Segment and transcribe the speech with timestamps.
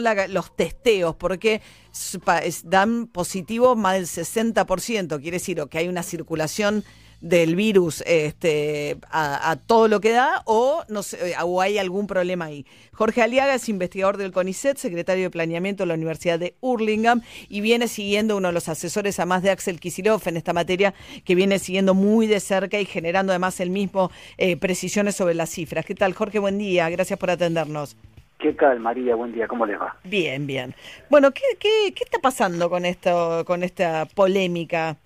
[0.00, 1.60] los testeos, porque
[2.64, 6.84] dan positivo más del 60%, quiere decir que hay una circulación
[7.20, 12.46] del virus este, a, todo lo que da o, no sé, o hay algún problema
[12.46, 12.66] ahí.
[12.92, 17.60] Jorge Aliaga es investigador del CONICET, secretario de Planeamiento de la Universidad de Hurlingham y
[17.60, 20.94] viene siguiendo uno de los asesores a más de Axel Kisilov en esta materia
[21.24, 25.50] que viene siguiendo muy de cerca y generando además el mismo eh, precisiones sobre las
[25.50, 25.84] cifras.
[25.84, 26.38] ¿Qué tal, Jorge?
[26.38, 26.88] Buen día.
[26.90, 27.96] Gracias por atendernos.
[28.38, 29.14] ¿Qué tal, María?
[29.14, 29.96] Buen día, ¿cómo les va?
[30.04, 30.74] Bien, bien.
[31.08, 34.96] Bueno, ¿qué, qué, qué está pasando con esto, con esta polémica?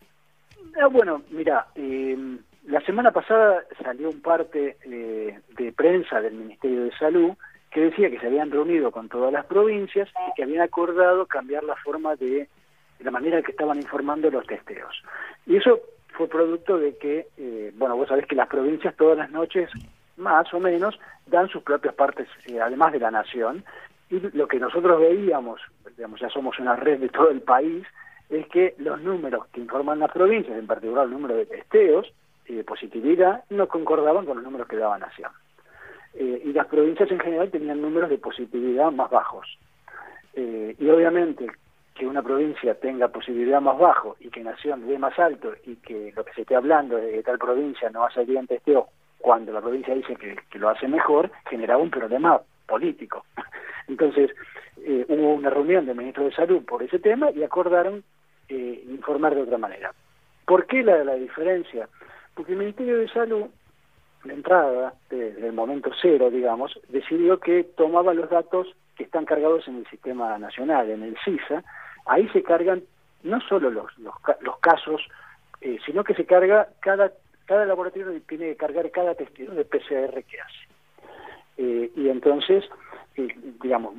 [0.80, 6.84] Ah, bueno, mira, em, la semana pasada salió un parte eh, de prensa del Ministerio
[6.84, 7.32] de Salud
[7.70, 11.62] que decía que se habían reunido con todas las provincias y que habían acordado cambiar
[11.62, 12.48] la forma de,
[12.98, 15.02] la manera que estaban informando los testeos.
[15.46, 19.30] Y eso fue producto de que, eh, bueno, vos sabés que las provincias todas las
[19.30, 19.70] noches
[20.20, 23.64] más o menos, dan sus propias partes, eh, además de la nación.
[24.10, 25.60] Y lo que nosotros veíamos,
[25.96, 27.86] digamos, ya somos una red de todo el país,
[28.28, 32.12] es que los números que informan las provincias, en particular el número de testeos
[32.46, 35.30] y de positividad, no concordaban con los números que daba Nación.
[36.14, 39.58] Eh, y las provincias en general tenían números de positividad más bajos.
[40.34, 41.46] Eh, y obviamente
[41.94, 46.12] que una provincia tenga positividad más bajo y que Nación dé más alto y que
[46.16, 48.88] lo que se esté hablando de que tal provincia no hace bien testeo
[49.20, 53.24] cuando la provincia dice que, lo hace mejor, generaba un problema político.
[53.88, 54.30] Entonces,
[54.84, 58.02] eh, hubo una reunión del ministro de Salud por ese tema y acordaron
[58.48, 59.92] eh, informar de otra manera.
[60.46, 61.88] ¿Por qué la, la diferencia?
[62.34, 63.46] Porque el Ministerio de Salud,
[64.24, 69.66] de entrada, desde el momento cero, digamos, decidió que tomaba los datos que están cargados
[69.68, 71.62] en el sistema nacional, en el CISA,
[72.06, 72.82] ahí se cargan
[73.22, 75.02] no solo los, los, los casos,
[75.60, 77.12] eh, sino que se carga cada
[77.50, 80.68] cada laboratorio tiene que cargar cada testigo de PCR que hace.
[81.56, 82.62] Eh, y entonces,
[83.16, 83.26] eh,
[83.60, 83.94] digamos,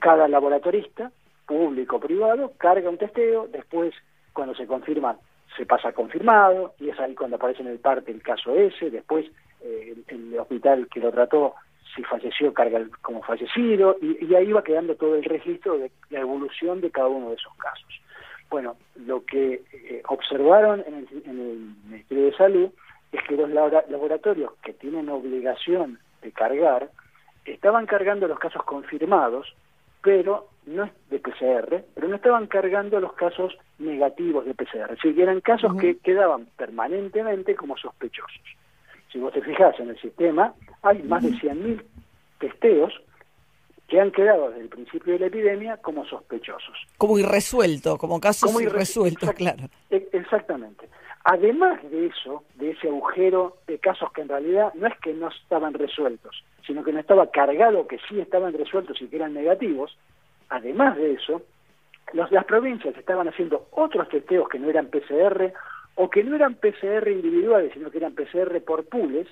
[0.00, 1.12] cada laboratorista,
[1.46, 3.94] público o privado, carga un testeo, después
[4.32, 5.16] cuando se confirma
[5.56, 9.24] se pasa confirmado, y es ahí cuando aparece en el parte el caso ese, después
[9.60, 11.54] eh, el, hospital que lo trató,
[11.94, 16.80] si falleció, carga como fallecido, y, ahí va quedando todo el registro de la evolución
[16.80, 18.00] de cada uno de esos casos.
[18.50, 19.62] Bueno, lo que
[20.08, 21.58] observaron en el, en el
[21.88, 22.70] Ministerio de Salud
[23.16, 26.90] es que los laboratorios que tienen obligación de cargar
[27.44, 29.54] estaban cargando los casos confirmados,
[30.02, 35.20] pero no de PCR, pero no estaban cargando los casos negativos de PCR, es decir,
[35.20, 38.42] eran casos que quedaban permanentemente como sospechosos.
[39.12, 41.82] Si vos te fijas en el sistema, hay más de 100.000
[42.38, 42.92] testeos
[43.88, 46.76] que han quedado desde el principio de la epidemia como sospechosos.
[46.98, 49.68] Como irresuelto, como casos irresueltos, claro.
[49.90, 50.88] E-, exactamente.
[51.28, 55.26] Además de eso, de ese agujero de casos que en realidad no es que no
[55.26, 59.98] estaban resueltos, sino que no estaba cargado que sí estaban resueltos y que eran negativos,
[60.50, 61.42] además de eso,
[62.12, 65.52] las provincias estaban haciendo otros testeos que no eran PCR
[65.96, 69.26] o que no eran PCR individuales, sino que eran PCR por pools,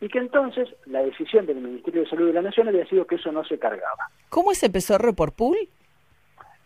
[0.00, 3.16] y que entonces la decisión del Ministerio de Salud de la Nación había sido que
[3.16, 4.08] eso no se cargaba.
[4.28, 5.56] ¿Cómo es el PCR por pool?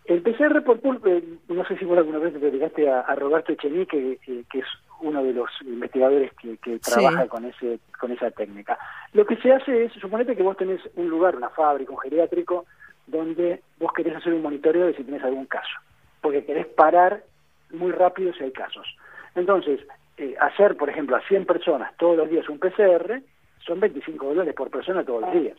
[0.08, 4.18] El PCR por pulpe, no sé si vos alguna vez te dedicaste a, Roberto Echenique,
[4.24, 4.64] que, es
[5.00, 8.78] uno de los investigadores que, trabaja con ese con esa técnica.
[9.12, 12.64] Lo que se hace es, suponete que vos tenés un lugar, una fábrica, un geriátrico,
[13.06, 15.76] donde vos querés hacer un monitoreo de si tenés algún caso,
[16.22, 17.22] porque querés parar
[17.70, 18.86] muy rápido si hay casos.
[19.34, 19.78] Entonces,
[20.16, 23.20] eh, hacer, por ejemplo, a 100 personas todos los días un PCR,
[23.58, 25.58] son 25 dólares por persona todos los días.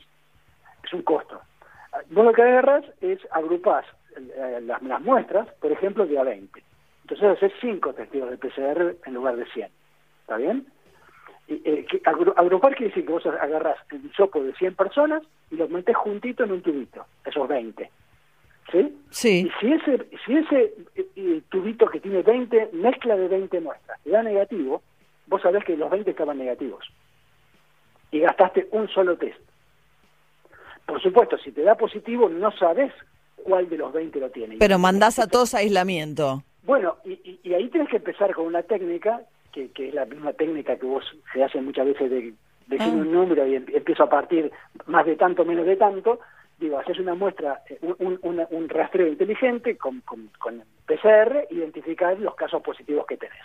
[0.84, 1.40] Es un costo.
[2.10, 3.86] Vos lo que agarras es agrupás
[4.16, 6.64] eh, las, muestras, por ejemplo, de a 20.
[7.02, 9.70] Entonces haces 5 testigos de PCR en lugar de 100.
[10.22, 10.68] ¿Está bien?
[11.48, 15.70] Y, eh, agrupar quiere decir que vos agarrás el sopo de 100 personas y los
[15.70, 17.90] metés juntito en un tubito, esos 20.
[18.72, 18.98] ¿Sí?
[19.10, 19.48] Sí.
[19.48, 24.12] Y si ese, si ese eh, tubito que tiene 20, mezcla de 20 muestras, te
[24.12, 24.84] da negativo,
[25.26, 26.86] vos sabés que los 20 estaban negativos.
[28.12, 29.40] Y gastaste un solo test.
[30.86, 32.92] Por supuesto, si te da positivo, no sabes
[33.44, 34.58] cuál de los 20 lo tiene.
[34.60, 36.44] Pero mandás a todos a aislamiento.
[36.64, 39.22] Bueno, y, y, ahí tienes que empezar con una técnica,
[39.52, 41.04] que, que, es la misma técnica que vos
[41.34, 42.34] se hace muchas veces de
[42.68, 42.96] decir ah.
[42.96, 44.52] un número y em, empiezo a partir
[44.86, 46.20] más de tanto, menos de tanto,
[46.60, 52.36] digo, haces una muestra, eh, un, un, rastreo inteligente con, con, con, PCR, identificar los
[52.36, 53.38] casos positivos que tenés.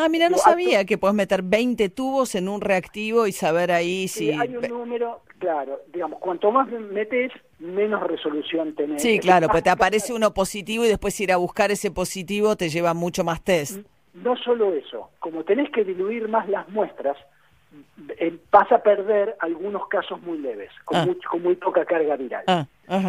[0.00, 4.06] Ah, mira, no sabía que puedes meter 20 tubos en un reactivo y saber ahí
[4.06, 4.30] si...
[4.30, 9.02] hay un número, claro, digamos, cuanto más metes, menos resolución tenés.
[9.02, 12.68] Sí, claro, pues te aparece uno positivo y después ir a buscar ese positivo te
[12.68, 13.84] lleva mucho más test.
[14.14, 17.16] No solo eso, como tenés que diluir más las muestras,
[18.20, 21.06] eh, vas a perder algunos casos muy leves, con, ah.
[21.06, 22.44] muy, con muy poca carga viral.
[22.46, 22.66] Ah,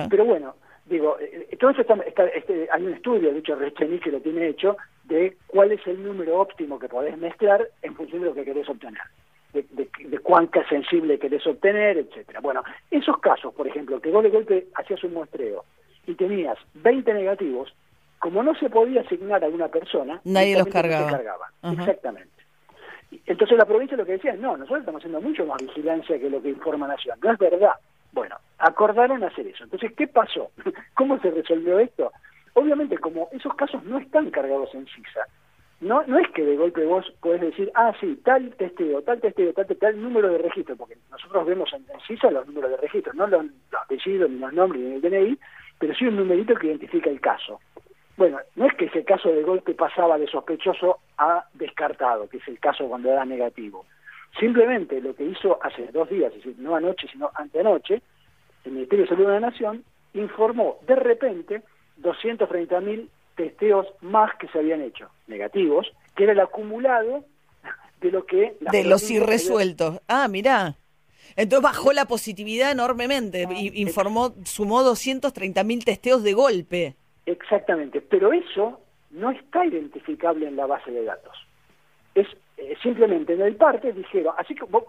[0.10, 0.56] Pero bueno,
[0.88, 1.94] digo, eh, todo eso está,
[2.34, 4.76] este, hay un estudio, de hecho Recheny que lo tiene hecho,
[5.10, 8.70] de cuál es el número óptimo que podés mezclar en función de lo que querés
[8.70, 9.02] obtener,
[9.54, 12.40] de, de, cuánta sensible querés obtener, etcétera.
[12.40, 15.66] Bueno, esos casos, por ejemplo, que vos de golpe hacías un muestreo
[16.06, 17.74] y tenías 20 negativos,
[18.20, 21.52] como no se podía asignar a una persona, nadie los cargaba.
[21.64, 22.40] Exactamente.
[23.26, 26.30] Entonces la provincia lo que decía es, no, nosotros estamos haciendo mucho más vigilancia que
[26.30, 27.18] lo que informa Nación.
[27.24, 27.74] No es verdad.
[28.12, 29.64] Bueno, acordaron hacer eso.
[29.64, 30.52] Entonces, ¿qué pasó?
[30.94, 32.12] ¿Cómo se resolvió esto?
[32.60, 35.26] Obviamente, como esos casos no están cargados en CISA,
[35.80, 39.54] no, no es que de golpe vos podés decir, ah, sí, tal testeo, tal testeo,
[39.54, 43.28] tal, tal número de registro, porque nosotros vemos en, CISA los números de registro, no
[43.28, 43.46] los,
[43.82, 45.40] apellidos, ni los nombres, ni el DNI,
[45.80, 47.62] pero sí un numerito que identifica el caso.
[48.18, 52.48] Bueno, no es que ese caso de golpe pasaba de sospechoso a descartado, que es
[52.50, 53.86] el caso cuando era negativo.
[54.38, 58.02] Simplemente lo que hizo hace dos días, es decir, no anoche, sino anteanoche,
[58.66, 61.62] el Ministerio de Salud de la Nación informó de repente
[62.02, 67.24] 230.000 testeos más que se habían hecho, negativos, que era el acumulado
[68.02, 68.58] de lo que...
[68.60, 70.02] De los irresueltos.
[70.08, 70.76] Ah, mirá.
[71.36, 76.96] Entonces bajó la positividad enormemente, y informó, sumó 230.000 testeos de golpe.
[77.26, 78.82] Exactamente, pero eso
[79.12, 81.38] no está identificable en la base de datos.
[82.16, 84.84] Es eh, simplemente en el parte dijeron, así que vos,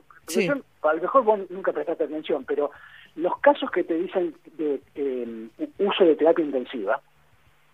[0.82, 2.70] a lo mejor vos nunca prestaste atención, pero
[3.20, 7.00] los casos que te dicen de eh, uso de terapia intensiva,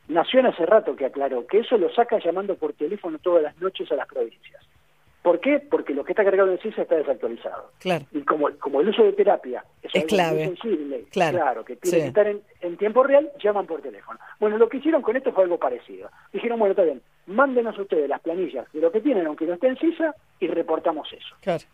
[0.09, 3.91] Nación hace rato que aclaró que eso lo saca llamando por teléfono todas las noches
[3.91, 4.63] a las provincias.
[5.23, 5.59] ¿Por qué?
[5.59, 7.73] Porque lo que está cargado en CISA está desactualizado.
[7.81, 8.05] Claro.
[8.13, 10.45] Y como, como el uso de terapia es, clave.
[10.45, 14.21] sensible, claro, que tiene que estar en, tiempo real, llaman por teléfono.
[14.39, 16.09] Bueno, lo que hicieron con esto fue algo parecido.
[16.33, 19.69] Dijeron, bueno, está bien, mándenos ustedes las planillas de lo que tienen, aunque no esté
[19.69, 21.35] en CISA, y reportamos eso.
[21.41, 21.65] Claro.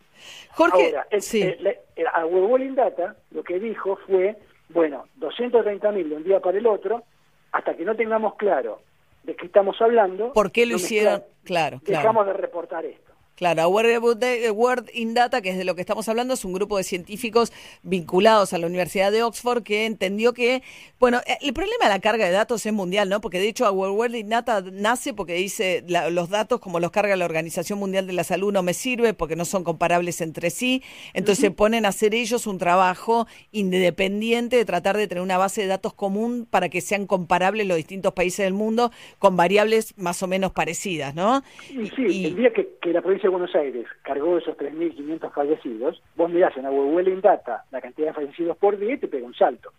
[0.51, 4.37] Jorge, Ahora, el, a Web Data lo que dijo fue,
[4.69, 7.03] bueno, 230.000 de un día para el otro,
[7.51, 8.81] hasta que no tengamos claro
[9.23, 10.33] de qué estamos hablando.
[10.33, 11.23] ¿Por qué lo hicieron?
[11.43, 11.99] Claro, claro.
[12.01, 13.12] Dejamos de reportar esto.
[13.35, 16.83] Claro, Word in Data, que es de lo que estamos hablando, es un grupo de
[16.83, 17.51] científicos
[17.81, 20.61] vinculados a la Universidad de Oxford que entendió que,
[20.99, 23.21] bueno, eh, el problema de la carga de datos es mundial, ¿no?
[23.21, 27.25] Porque de hecho Word in Data nace porque dice los datos como los carga la
[27.25, 30.83] Organización Mundial de la Salud no me sirve porque no son comparables entre sí,
[31.13, 35.61] entonces se ponen a hacer ellos un trabajo independiente de tratar de tener una base
[35.61, 40.21] de datos común para que sean comparables los distintos países del mundo con variables más
[40.21, 41.43] o menos parecidas, ¿no?
[41.67, 46.29] Sí, el día que, que la provincia de Buenos Aires cargó esos 3.500 fallecidos, vos
[46.29, 49.71] mirás en Abuelo Data la cantidad de fallecidos por día y te pega un salto.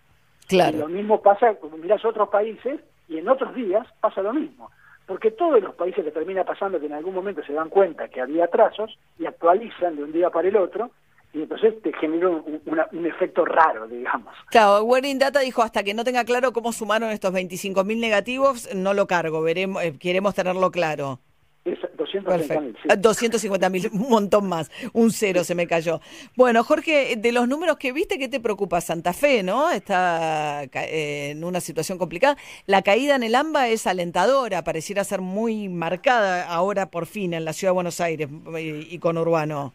[0.48, 0.76] Claro.
[0.76, 4.70] Y lo mismo pasa, cuando mirás otros países y en otros días pasa lo mismo.
[5.06, 8.20] Porque todos los países que termina pasando que en algún momento se dan cuenta que
[8.20, 10.90] había atrasos y actualizan de un día para el otro
[11.34, 14.32] y entonces te genera un, efecto raro, digamos.
[14.50, 18.94] Claro, Wearing Data dijo, hasta que no tenga claro cómo sumaron estos 25.000 negativos, no
[18.94, 21.18] lo cargo, veremos, eh, queremos tenerlo claro.
[21.64, 23.88] 250 mil.
[23.92, 24.70] un montón más.
[24.92, 26.00] Un cero se me cayó.
[26.36, 28.80] Bueno, Jorge, de los números que viste, ¿qué te preocupa?
[28.80, 29.70] Santa Fe, ¿no?
[29.70, 32.36] Está eh, en una situación complicada.
[32.66, 37.44] La caída en el AMBA es alentadora, pareciera ser muy marcada ahora por fin en
[37.44, 38.28] la ciudad de Buenos Aires
[38.58, 39.74] y, con Urbano.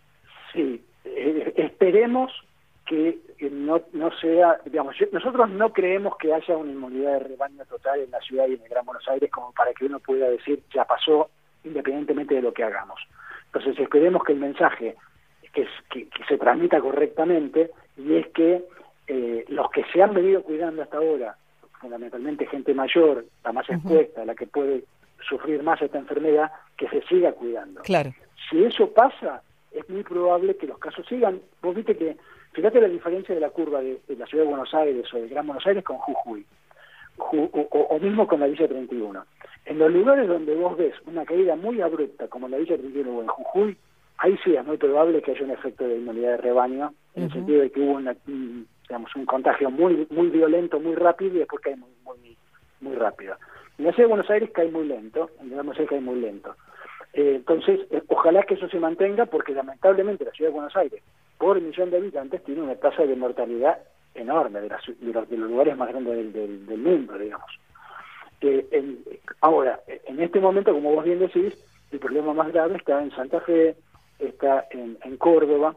[0.54, 2.32] Sí, eh, esperemos
[2.86, 3.20] que
[3.52, 8.12] no, no sea, digamos, nosotros no creemos que haya una inmunidad de rebaño total en
[8.12, 10.86] la ciudad y en el Gran Buenos Aires como para que uno pueda decir ya
[10.86, 11.30] pasó
[11.64, 13.00] independientemente de lo que hagamos.
[13.48, 14.96] Entonces esperemos que el mensaje
[15.54, 18.64] que, que, se transmita correctamente y es que
[19.08, 21.36] eh, los que se han venido cuidando hasta ahora,
[21.80, 24.84] fundamentalmente gente mayor, la más expuesta, la que puede
[25.28, 27.82] sufrir más esta enfermedad, que se siga cuidando.
[27.82, 28.14] Claro.
[28.50, 31.42] Si eso pasa, es muy probable que los casos sigan.
[31.62, 32.18] Vos viste que,
[32.54, 35.48] fíjate la diferencia de la curva de, la ciudad de Buenos Aires o de Gran
[35.48, 36.46] Buenos Aires con Jujuy,
[37.20, 39.26] o, mismo con la Villa 31.
[39.66, 43.12] En los lugares donde vos ves una caída muy abrupta, como en la Villa 31
[43.12, 43.78] o en Jujuy,
[44.18, 47.32] ahí sí es muy probable que haya un efecto de inmunidad de rebaño, en el
[47.32, 51.40] sentido de que hubo una, un, digamos, un contagio muy muy violento, muy rápido y
[51.40, 52.38] después cae muy, muy,
[52.82, 53.36] muy rápido.
[53.78, 56.56] En la ciudad de Buenos Aires cae muy lento, en Buenos Aires cae muy lento.
[57.14, 61.02] Eh, entonces, eh, ojalá que eso se mantenga, porque lamentablemente la ciudad de Buenos Aires,
[61.38, 63.80] por millón de habitantes, tiene una tasa de mortalidad
[64.20, 67.50] enorme, de, de, los, lugares más grandes del, del mundo, digamos.
[68.42, 68.98] Eh,
[69.42, 71.54] ahora, en este momento, como vos bien decís,
[71.92, 73.76] el problema más grave está en Santa Fe,
[74.20, 75.76] está en, Córdoba,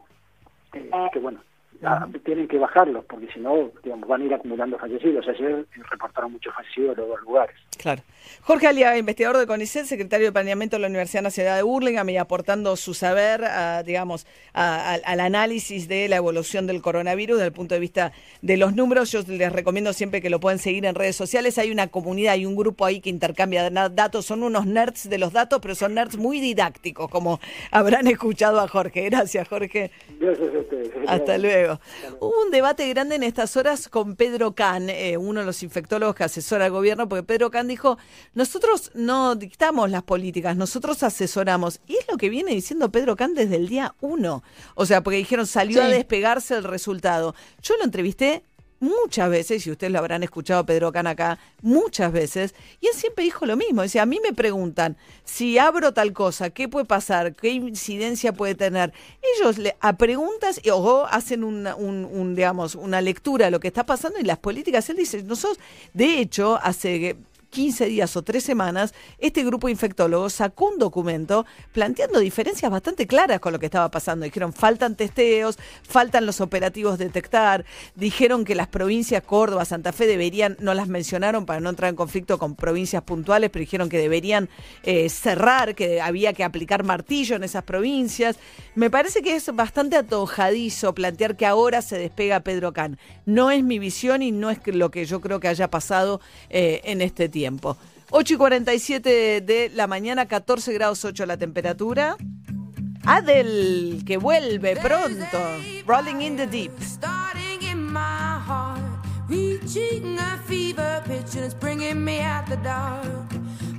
[0.73, 1.41] eh, que bueno,
[1.83, 5.27] ah, tienen que bajarlos, porque si no, digamos, van a ir acumulando fallecidos.
[5.27, 7.55] Ayer reportaron muchos fallecidos en los dos lugares.
[7.77, 8.03] Claro.
[8.41, 12.17] Jorge Aliaga, investigador de CONICET, secretario de Planeamiento de la Universidad Nacional de Burlingame y
[12.17, 13.43] aportando su saber,
[13.85, 18.11] digamos, al análisis de la evolución del coronavirus desde el punto de vista
[18.41, 19.11] de los números.
[19.11, 21.57] Yo les recomiendo siempre que lo pueden seguir en redes sociales.
[21.57, 24.25] Hay una comunidad, hay un grupo ahí que intercambia datos.
[24.25, 27.39] Son unos nerds de los datos, pero son nerds muy didácticos, como
[27.71, 29.09] habrán escuchado a Jorge.
[29.09, 29.91] Gracias, Jorge.
[30.19, 30.91] Gracias a ustedes.
[31.07, 31.79] Hasta luego.
[32.19, 36.15] Hubo un debate grande en estas horas con Pedro Can, eh, uno de los infectólogos
[36.15, 37.97] que asesora al gobierno, porque Pedro Can dijo
[38.33, 41.79] nosotros no dictamos las políticas, nosotros asesoramos.
[41.87, 44.43] Y es lo que viene diciendo Pedro Can desde el día uno.
[44.75, 47.35] O sea, porque dijeron, salió a despegarse el resultado.
[47.61, 48.43] Yo lo entrevisté
[48.83, 53.23] muchas veces, y ustedes lo habrán escuchado Pedro Can acá, muchas veces, y él siempre
[53.23, 53.81] dijo lo mismo.
[53.81, 57.33] Dice, a mí me preguntan, si abro tal cosa, ¿qué puede pasar?
[57.33, 58.93] ¿Qué incidencia puede tener?
[59.37, 63.85] Ellos le, a preguntas o hacen una, un, digamos, una lectura de lo que está
[63.85, 64.89] pasando y las políticas.
[64.89, 65.59] Él dice, nosotros,
[65.93, 67.15] de hecho, hace
[67.53, 73.05] 15 días o tres semanas, este grupo de infectólogos sacó un documento planteando diferencias bastante
[73.05, 74.25] claras con lo que estaba pasando.
[74.25, 77.63] Dijeron, faltan testeos, faltan los operativos detectar,
[77.95, 81.95] dijeron que las provincias Córdoba, Santa Fe deberían, no las mencionaron para no entrar en
[81.95, 84.49] conflicto con provincias puntuales, pero dijeron que deberían
[84.81, 88.37] eh, cerrar, que había que aplicar martillo en esas provincias.
[88.73, 92.97] Me parece que es bastante atojadizo plantear que ahora se despega Pedro Can.
[93.27, 96.19] No es mi visión y no es lo que yo creo que haya pasado
[96.49, 97.75] eh, en este tiempo tiempo.
[98.11, 102.15] 8 y 47 de la mañana, 14 grados 8 la temperatura.
[103.05, 105.37] Adel, que vuelve pronto.
[105.85, 106.71] Rolling in the Deep.
[109.27, 113.31] Reaching a fever pitch and it's bringing me out the dark.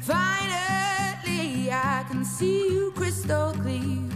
[0.03, 4.09] Finally, I can see you crystal clear.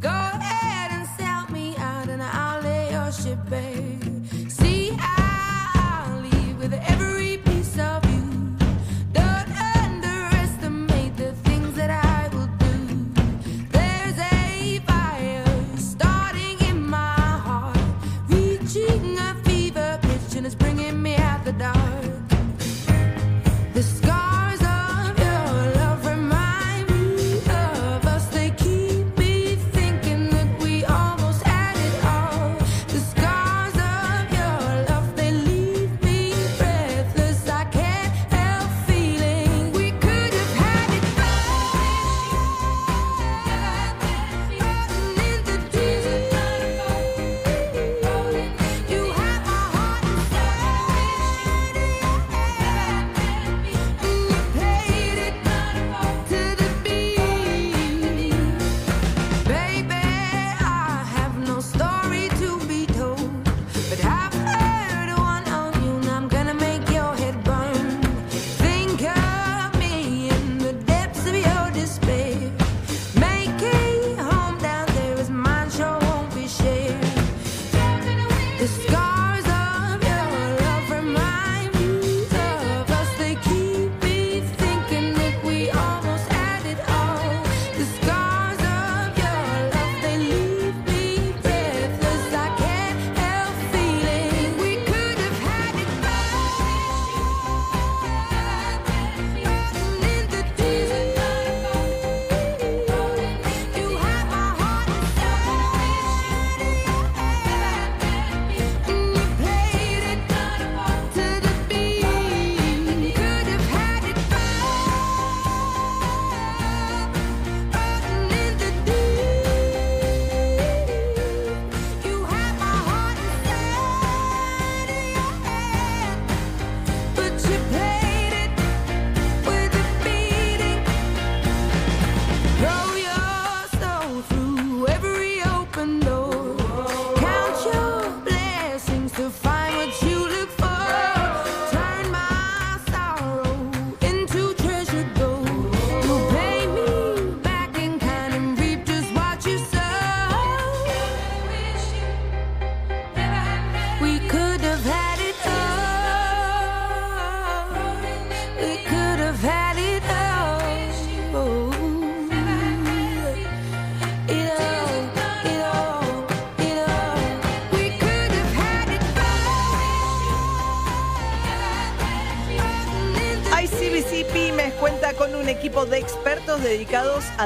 [0.00, 3.98] Go ahead and sell me out and I'll lay your ship bare.
[4.48, 7.36] See, I'll leave with every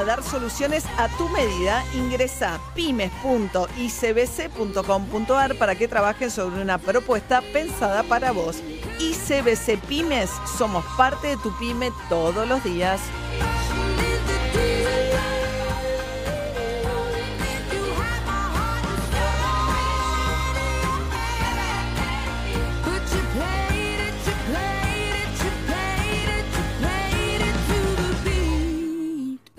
[0.05, 1.83] dar soluciones a tu medida.
[1.95, 8.63] Ingresa pymes.icbc.com.ar para que trabajen sobre una propuesta pensada para vos.
[9.01, 13.01] ICBC Pymes, somos parte de tu pyme todos los días.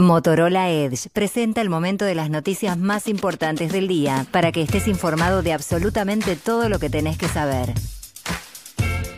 [0.06, 4.88] Motorola Edge presenta el momento de las noticias más importantes del día para que estés
[4.88, 7.74] informado de absolutamente todo lo que tenés que saber.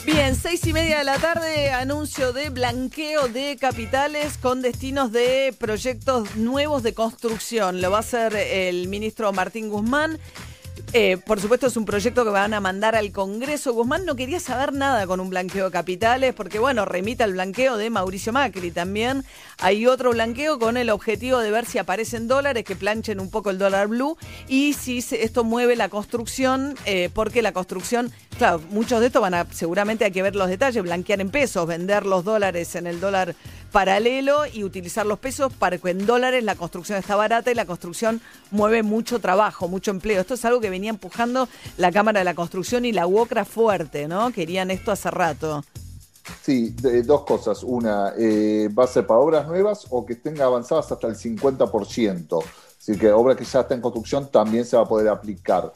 [0.06, 5.54] Bien, seis y media de la tarde, anuncio de blanqueo de capitales con destinos de
[5.60, 7.82] proyectos nuevos de construcción.
[7.82, 10.18] Lo va a hacer el ministro Martín Guzmán.
[10.94, 13.74] Eh, por supuesto, es un proyecto que van a mandar al Congreso.
[13.74, 17.76] Guzmán no quería saber nada con un blanqueo de capitales, porque, bueno, remita el blanqueo
[17.76, 19.26] de Mauricio Macri también.
[19.60, 23.50] Hay otro blanqueo con el objetivo de ver si aparecen dólares que planchen un poco
[23.50, 24.16] el dólar blue
[24.48, 29.34] y si esto mueve la construcción, eh, porque la construcción, claro, muchos de estos van
[29.34, 33.00] a, seguramente hay que ver los detalles, blanquear en pesos, vender los dólares en el
[33.00, 33.34] dólar
[33.72, 37.66] paralelo y utilizar los pesos para que en dólares la construcción está barata y la
[37.66, 38.22] construcción
[38.52, 40.22] mueve mucho trabajo, mucho empleo.
[40.22, 44.08] Esto es algo que venía empujando la Cámara de la Construcción y la UOCRA fuerte,
[44.08, 44.32] ¿no?
[44.32, 45.64] Querían esto hace rato.
[46.48, 46.74] Sí,
[47.04, 47.62] dos cosas.
[47.62, 52.42] Una, eh, va a ser para obras nuevas o que estén avanzadas hasta el 50%.
[52.80, 55.74] Así que obra que ya está en construcción también se va a poder aplicar.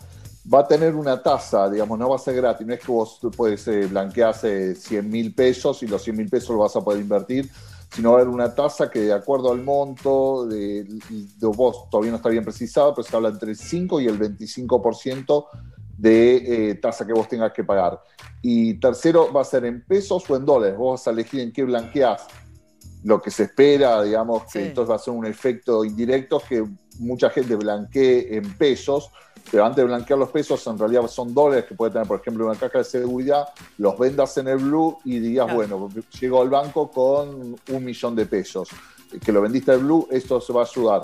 [0.52, 2.66] Va a tener una tasa, digamos, no va a ser gratis.
[2.66, 6.52] No es que vos puedes eh, blanquearse 100 mil pesos y los 100 mil pesos
[6.52, 7.52] lo vas a poder invertir
[7.94, 12.12] sino va a haber una tasa que de acuerdo al monto de, de vos todavía
[12.12, 15.46] no está bien precisado, pero se habla entre el 5 y el 25%
[16.02, 18.00] de eh, tasa que vos tengas que pagar.
[18.42, 20.78] Y tercero, va a ser en pesos o en dólares.
[20.78, 22.26] Vos vas a elegir en qué blanqueás
[23.04, 26.64] lo que se espera, digamos, que entonces va a ser un efecto indirecto que
[27.00, 29.12] mucha gente blanquee en pesos
[29.50, 32.46] pero antes de blanquear los pesos, en realidad son dólares que puede tener, por ejemplo,
[32.46, 35.90] una caja de seguridad, los vendas en el blue y digas, bueno,
[36.20, 38.70] llego al banco con un millón de pesos,
[39.24, 41.02] que lo vendiste en blue, esto se va a ayudar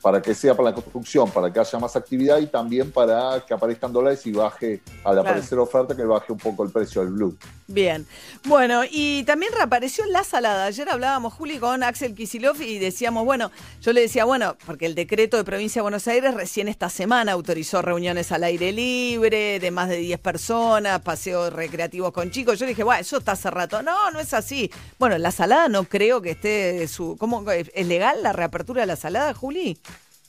[0.00, 3.54] para que sea para la construcción, para que haya más actividad y también para que
[3.54, 7.36] aparezcan dólares y baje, al aparecer oferta, que baje un poco el precio del blue.
[7.66, 8.06] Bien.
[8.44, 10.64] Bueno, y también reapareció la salada.
[10.64, 13.50] Ayer hablábamos, Juli, con Axel Kisilov y decíamos, bueno,
[13.82, 17.32] yo le decía, bueno, porque el decreto de provincia de Buenos Aires recién esta semana
[17.32, 22.58] autorizó reuniones al aire libre de más de 10 personas, paseos recreativos con chicos.
[22.58, 23.82] Yo le dije, bueno, eso está hace rato.
[23.82, 24.70] No, no es así.
[24.98, 27.16] Bueno, la salada no creo que esté su.
[27.18, 29.78] ¿Cómo es legal la reapertura de la salada, Juli?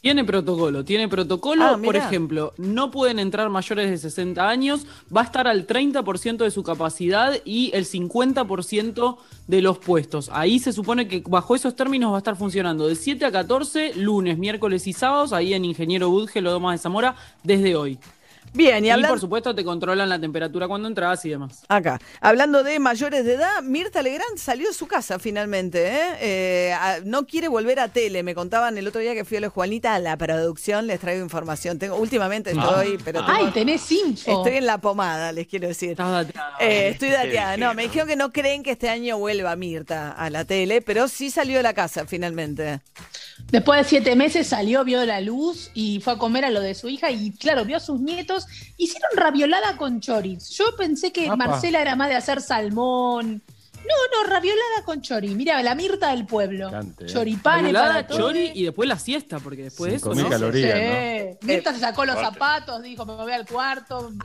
[0.02, 1.66] Tiene protocolo, tiene protocolo.
[1.66, 6.38] Ah, por ejemplo, no pueden entrar mayores de 60 años, va a estar al 30%
[6.38, 10.30] de su capacidad y el 50% de los puestos.
[10.32, 13.96] Ahí se supone que bajo esos términos va a estar funcionando de 7 a 14,
[13.96, 18.00] lunes, miércoles y sábados, ahí en Ingeniero Budge, Lodomas de Zamora, desde hoy.
[18.54, 21.64] Bien, y, por supuesto te controlan la temperatura cuando entras y demás.
[21.68, 25.88] Acá, hablando de mayores de edad, Mirta Legrand salió de su casa finalmente.
[25.88, 26.02] ¿eh?
[26.20, 28.24] Eh, no quiere volver a tele.
[28.24, 31.24] Me contaban el otro día que fui a la Juanita a la producción, les traigo
[31.24, 31.80] información.
[31.80, 32.62] Tengo, últimamente ah.
[32.62, 34.40] estoy, pero Ay, tenés info.
[34.40, 35.98] Estoy en la pomada, les quiero decir.
[36.60, 37.58] Eh, estoy dateada.
[37.58, 41.08] No, me dijeron que no creen que este año vuelva Mirta a la tele, pero
[41.08, 42.82] sí salió de la casa finalmente.
[43.52, 46.76] Después de siete meses salió, vio la luz y fue a comer a lo de
[46.76, 48.39] su hija y claro, vio a sus nietos.
[48.78, 50.50] Hicieron raviolada con choris.
[50.50, 53.42] Yo pensé que Marcela era más de hacer salmón.
[53.90, 55.34] No, no, raviolada con chori.
[55.36, 56.70] Mira, la Mirta del pueblo.
[57.06, 60.14] Choripán para chori y después la siesta, porque después eso.
[60.14, 60.30] ¿no?
[60.30, 64.12] calorías, Mirta se sacó los zapatos, dijo, me voy al cuarto.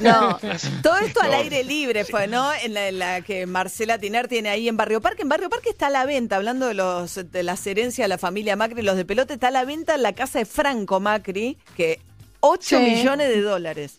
[0.00, 0.38] No,
[0.82, 2.50] todo esto al aire libre fue, ¿no?
[2.54, 5.22] En la, que Marcela Tiner tiene ahí en Barrio Parque.
[5.22, 8.18] En Barrio Parque está a la venta, hablando de los de las herencias de la
[8.18, 11.58] familia Macri, los de pelote, está a la venta en la casa de Franco Macri,
[11.76, 12.00] que
[12.40, 13.98] 8 millones de dólares.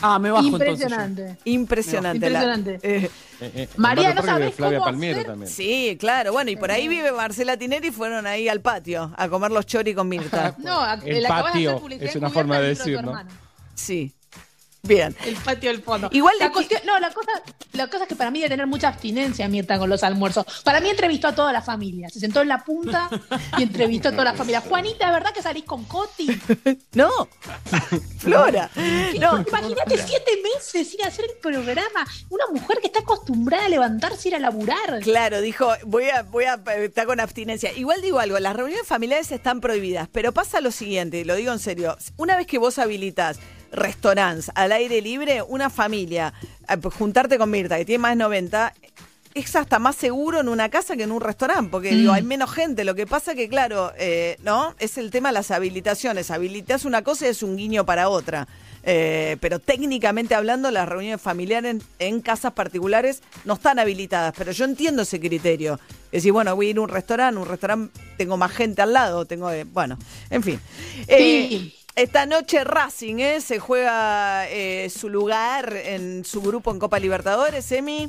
[0.00, 1.36] Ah, me bajo Impresionante.
[1.44, 2.26] Impresionante.
[2.26, 2.80] Impresionante.
[3.40, 5.48] Eh, eh, eh, María, ¿no sabes Flavia Palmiero también.
[5.48, 6.32] Sí, claro.
[6.32, 9.64] Bueno, y por ahí vive Marcela Tineri y fueron ahí al patio a comer los
[9.64, 10.56] chori con Mirta.
[10.58, 13.14] no, el patio es una forma de decir, ¿no?
[13.76, 14.12] Sí.
[14.82, 15.14] Bien.
[15.24, 16.08] El patio del fondo.
[16.12, 17.30] Igual la cuestión, no, la cosa,
[17.72, 20.46] la cosa es que para mí debe tener mucha abstinencia Mirta con los almuerzos.
[20.62, 22.08] Para mí entrevistó a toda la familia.
[22.10, 23.10] Se sentó en la punta
[23.58, 24.60] y entrevistó a toda la familia.
[24.60, 26.28] Juanita, ¿es verdad que salís con Coti?
[26.92, 27.10] no.
[28.18, 28.70] Flora.
[29.20, 29.44] No.
[29.46, 32.06] Imagínate siete meses sin hacer el programa.
[32.28, 35.00] Una mujer que está acostumbrada a levantarse y ir a laburar.
[35.02, 37.72] Claro, dijo, voy a, voy a estar con abstinencia.
[37.72, 41.58] Igual digo algo, las reuniones familiares están prohibidas, pero pasa lo siguiente, lo digo en
[41.58, 41.96] serio.
[42.16, 43.38] Una vez que vos habilitas
[43.72, 46.32] restaurantes al aire libre, una familia,
[46.68, 48.74] eh, pues, juntarte con Mirta, que tiene más de 90,
[49.34, 52.26] es hasta más seguro en una casa que en un restaurante, porque digo, hay mm.
[52.26, 52.84] menos gente.
[52.84, 54.74] Lo que pasa que, claro, eh, ¿no?
[54.78, 56.30] Es el tema de las habilitaciones.
[56.30, 58.48] Habilitas una cosa y es un guiño para otra.
[58.84, 64.34] Eh, pero técnicamente hablando, las reuniones familiares en, casas particulares no están habilitadas.
[64.36, 65.78] Pero yo entiendo ese criterio.
[66.06, 68.92] Es decir, bueno, voy a ir a un restaurante, un restaurante tengo más gente al
[68.92, 69.98] lado, tengo, eh, bueno,
[70.30, 70.60] en fin.
[71.98, 74.46] Esta noche Racing se juega
[74.88, 78.08] su lugar en su grupo en Copa Libertadores, Emi.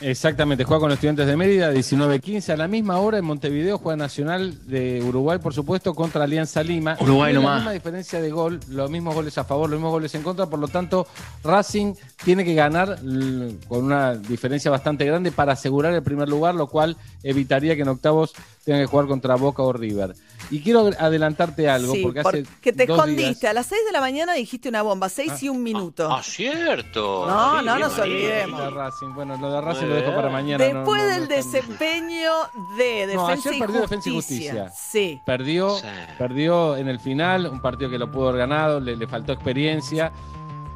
[0.00, 2.52] Exactamente, juega con los estudiantes de Mérida, 19-15.
[2.52, 6.96] A la misma hora en Montevideo juega Nacional de Uruguay, por supuesto, contra Alianza Lima.
[7.00, 7.50] Uruguay nomás.
[7.50, 10.46] La misma diferencia de gol, los mismos goles a favor, los mismos goles en contra.
[10.46, 11.06] Por lo tanto,
[11.44, 12.98] Racing tiene que ganar
[13.68, 17.88] con una diferencia bastante grande para asegurar el primer lugar, lo cual evitaría que en
[17.88, 18.34] octavos
[18.68, 20.14] tenga que jugar contra Boca o River.
[20.50, 22.44] Y quiero adelantarte algo, porque hace.
[22.60, 23.48] Que te escondiste.
[23.48, 25.38] A las 6 de la mañana dijiste una bomba, 6 ah.
[25.40, 26.06] y un minuto.
[26.12, 27.26] Ah, cierto.
[27.26, 28.60] No, no nos olvidemos.
[29.14, 30.62] Bueno, lo de Racing lo dejo para mañana.
[30.62, 32.30] Después del desempeño
[32.76, 33.80] de Defensa, y, perdió justicia.
[33.80, 34.72] Defensa y Justicia.
[34.76, 35.20] Sí.
[35.24, 35.76] Perdió,
[36.18, 40.12] perdió en el final, un partido que lo pudo haber ganado, le, le faltó experiencia.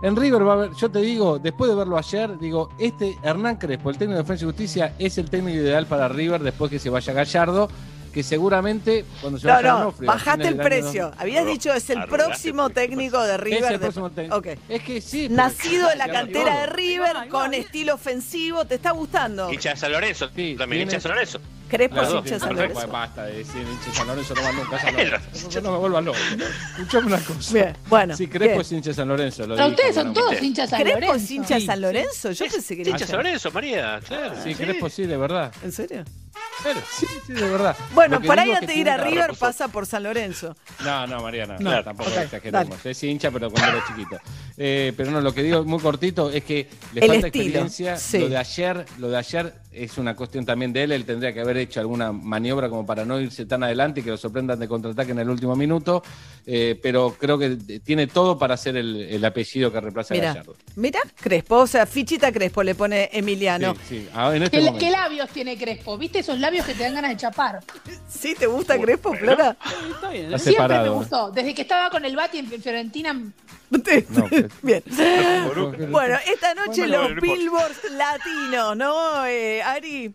[0.02, 3.56] En River va a haber, yo te digo, después de verlo ayer, digo, este Hernán
[3.56, 6.80] Crespo, el técnico de Defensa y Justicia, es el técnico ideal para River después que
[6.80, 7.68] se vaya Gallardo
[8.12, 11.12] que seguramente cuando se no, no, bajaste el precio.
[11.16, 13.64] Habías dicho es el próximo técnico de River.
[13.64, 14.42] Es el próximo técnico.
[14.68, 15.28] Es que sí.
[15.28, 19.50] Nacido en la cantera de River, con estilo ofensivo, ¿te está gustando?
[19.52, 21.40] Hincha de San Lorenzo, sí, también hincha de San Lorenzo.
[21.72, 22.88] Crespo es hincha San Lorenzo.
[22.88, 25.60] Basta de decir hincha San Lorenzo, no va nunca a San Lorenzo.
[25.62, 26.18] No me vuelvan loco.
[26.76, 27.54] Escuchame una cosa.
[27.54, 28.14] Bien, bueno.
[28.14, 29.46] Sí, Crespo es hincha San Lorenzo.
[29.46, 30.98] Lo ustedes son todos hinchas San Lorenzo.
[30.98, 32.32] ¿Crespo es hincha San Lorenzo?
[32.32, 34.00] Yo pensé que era hincha San Lorenzo, María.
[34.44, 35.50] Sí, Crespo sí, de verdad.
[35.62, 36.04] ¿En serio?
[36.62, 37.76] Pero, sí, sí, de verdad.
[37.92, 40.56] Bueno, por ahí antes de ir a River pasa por San Lorenzo.
[40.84, 42.84] No, no, Mariana, no, tampoco exageremos.
[42.84, 44.18] Es hincha, pero cuando era chiquito.
[44.56, 47.96] Eh, pero no, lo que digo muy cortito es que le falta experiencia.
[48.12, 50.92] Lo de ayer, lo de ayer es una cuestión también de él.
[50.92, 54.10] Él tendría que haber hecho alguna maniobra como para no irse tan adelante y que
[54.10, 56.02] lo sorprendan de contraataque en el último minuto.
[56.46, 60.56] Eh, pero creo que tiene todo para ser el, apellido que reemplaza a Gallardo.
[60.76, 63.74] Mira, Crespo, o sea, fichita Crespo le pone Emiliano.
[63.88, 65.96] Sí, ah, este ¿Qué, labios tiene Crespo?
[65.96, 67.60] ¿Viste esos labios que te dan ganas de chapar?
[68.08, 69.56] ¿Sí te gusta Crespo, Flora?
[69.94, 70.38] Está bien, ¿eh?
[70.38, 71.30] Siempre me gustó.
[71.30, 73.12] Desde que estaba con el Bati en Fiorentina
[74.62, 74.82] Bien.
[75.90, 80.12] bueno, esta noche los billboards latinos, ¿no, eh, Ari?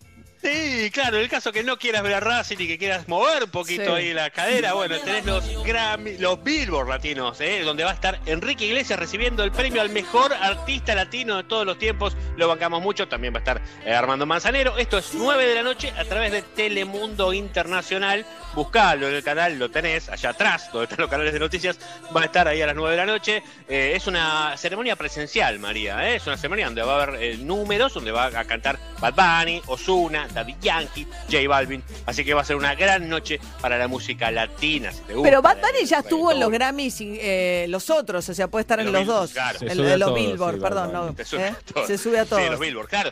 [0.47, 3.43] Sí, claro, en el caso que no quieras ver a Racing y que quieras mover
[3.43, 7.63] un poquito ahí la cadera, bueno, tenés los Grammy, los Billboard latinos, ¿eh?
[7.65, 11.65] donde va a estar Enrique Iglesias recibiendo el premio al mejor artista latino de todos
[11.65, 12.15] los tiempos.
[12.37, 14.77] Lo bancamos mucho, también va a estar eh, Armando Manzanero.
[14.77, 18.25] Esto es 9 de la noche a través de Telemundo Internacional.
[18.55, 21.77] Buscalo en el canal, lo tenés allá atrás, donde están los canales de noticias.
[22.15, 23.43] Va a estar ahí a las 9 de la noche.
[23.67, 26.09] Eh, es una ceremonia presencial, María.
[26.09, 26.15] ¿eh?
[26.15, 30.25] Es una ceremonia donde va a haber números, donde va a cantar Bad Bunny, Osuna,
[30.37, 31.83] Daddy Yankee, J Balvin.
[32.05, 34.91] Así que va a ser una gran noche para la música latina.
[35.07, 38.61] Pero Bad Bunny ya estuvo en los Grammys y eh, los otros, o sea, puede
[38.61, 39.31] estar en los, dos.
[39.31, 39.59] Claro.
[39.61, 40.93] El, de los Billboard, perdón.
[40.93, 41.55] No, ¿eh?
[41.87, 42.43] Se sube a todos.
[42.43, 43.11] Sí, los Billboard, claro.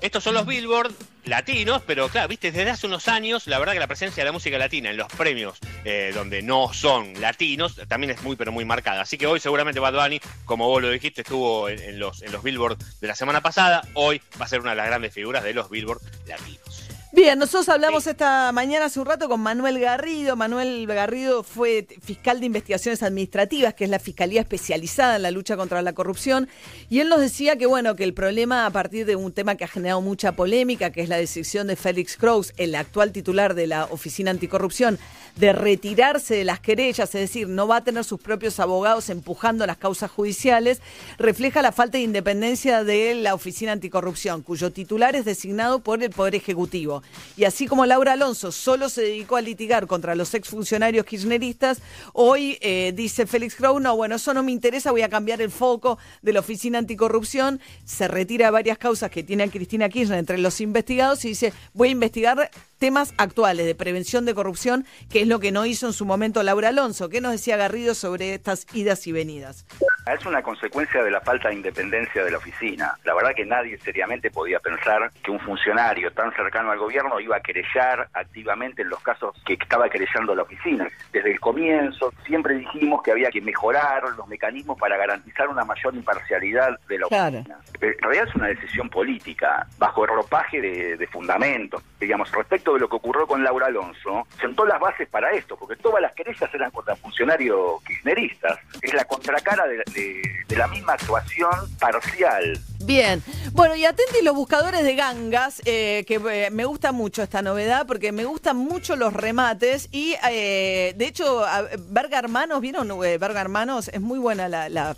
[0.00, 0.92] Estos son los Billboard
[1.24, 4.32] latinos, pero claro, viste, desde hace unos años, la verdad que la presencia de la
[4.32, 8.64] música latina en los premios eh, donde no son latinos también es muy, pero muy
[8.64, 9.02] marcada.
[9.02, 12.42] Así que hoy seguramente Bad Bunny, como vos lo dijiste, estuvo en, los, en los
[12.42, 13.86] Billboard de la semana pasada.
[13.94, 16.83] Hoy va a ser una de las grandes figuras de los Billboard latinos.
[17.14, 20.34] Bien, nosotros hablamos esta mañana hace un rato con Manuel Garrido.
[20.34, 25.56] Manuel Garrido fue fiscal de investigaciones administrativas, que es la fiscalía especializada en la lucha
[25.56, 26.48] contra la corrupción,
[26.90, 29.62] y él nos decía que bueno, que el problema a partir de un tema que
[29.62, 33.68] ha generado mucha polémica, que es la decisión de Félix Kraus, el actual titular de
[33.68, 34.98] la Oficina Anticorrupción,
[35.36, 39.64] de retirarse de las querellas, es decir, no va a tener sus propios abogados empujando
[39.66, 40.80] las causas judiciales,
[41.18, 46.10] refleja la falta de independencia de la Oficina Anticorrupción, cuyo titular es designado por el
[46.10, 47.03] Poder Ejecutivo.
[47.36, 52.58] Y así como Laura Alonso solo se dedicó a litigar contra los exfuncionarios kirchneristas, hoy
[52.60, 55.98] eh, dice Félix Crow, no, bueno, eso no me interesa, voy a cambiar el foco
[56.22, 60.60] de la Oficina Anticorrupción, se retira varias causas que tiene a Cristina Kirchner entre los
[60.60, 65.40] investigados y dice, voy a investigar temas actuales de prevención de corrupción, que es lo
[65.40, 67.08] que no hizo en su momento Laura Alonso.
[67.08, 69.64] ¿Qué nos decía Garrido sobre estas idas y venidas?
[70.06, 72.94] Es una consecuencia de la falta de independencia de la oficina.
[73.04, 77.36] La verdad que nadie seriamente podía pensar que un funcionario tan cercano al gobierno iba
[77.36, 80.88] a querellar activamente en los casos que estaba querellando la oficina.
[81.12, 85.94] Desde el comienzo siempre dijimos que había que mejorar los mecanismos para garantizar una mayor
[85.94, 87.58] imparcialidad de la oficina.
[87.80, 91.82] En realidad es una decisión política, bajo el ropaje de, de fundamentos.
[92.00, 95.76] Digamos, respecto de lo que ocurrió con Laura Alonso, sentó las bases para esto, porque
[95.76, 98.58] todas las querellas eran contra funcionarios kirchneristas.
[98.82, 100.22] Es la contracara de,
[100.56, 102.58] la misma actuación parcial.
[102.84, 107.40] Bien, bueno, y atenti los buscadores de gangas, eh, que eh, me gusta mucho esta
[107.40, 111.44] novedad, porque me gustan mucho los remates, y eh, de hecho,
[111.88, 112.88] Verga Hermanos, ¿vieron?
[112.98, 114.96] Verga Hermanos, es muy buena la, la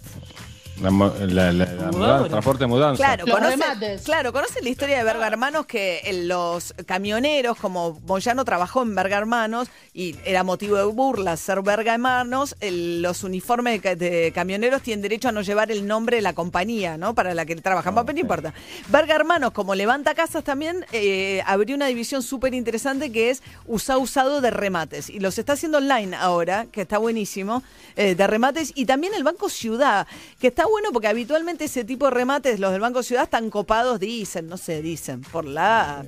[0.80, 3.02] la, la, transporte de mudanza.
[3.02, 8.82] Claro, conocen, claro, conocen la historia de Verga Hermanos que los camioneros, como Moyano trabajó
[8.82, 14.82] en Verga Hermanos y era motivo de burla ser Verga Hermanos, los uniformes de, camioneros
[14.82, 17.14] tienen derecho a no llevar el nombre de la compañía, ¿no?
[17.14, 18.52] Para la que trabajan, pero no importa.
[18.88, 23.98] Verga Hermanos, como levanta casas también, eh, abrió una división súper interesante que es usa
[23.98, 25.10] usado de remates.
[25.10, 27.62] Y los está haciendo online ahora, que está buenísimo,
[27.96, 28.72] eh, de remates.
[28.74, 30.06] Y también el Banco Ciudad,
[30.38, 34.00] que está bueno porque habitualmente ese tipo de remates, los del Banco Ciudad, están copados,
[34.00, 36.04] dicen, no sé, dicen, por la...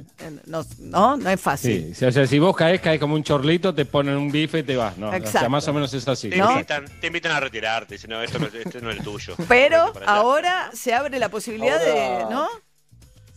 [0.47, 1.95] No, no, no es fácil.
[1.95, 4.63] Sí, o sea, si vos caes, caes como un chorlito, te ponen un bife y
[4.63, 5.13] te vas, ¿no?
[5.13, 5.39] Exacto.
[5.39, 6.31] O sea, más o menos es así.
[6.31, 9.35] Te, invitan, te invitan, a retirarte, si no, esto no, esto no es el tuyo.
[9.49, 12.49] Pero ahora se abre la posibilidad de, ¿no?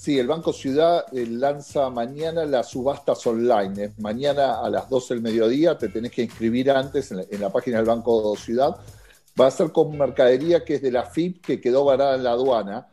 [0.01, 3.91] Sí, el Banco Ciudad eh, lanza mañana las subastas online.
[3.99, 7.86] Mañana a las 12 del mediodía te tenés que inscribir antes en la página del
[7.86, 8.77] Banco Ciudad
[9.39, 12.32] va a ser con mercadería que es de la FIP que quedó varada en la
[12.32, 12.88] aduana,